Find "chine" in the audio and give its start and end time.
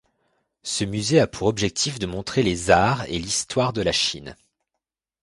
3.91-4.35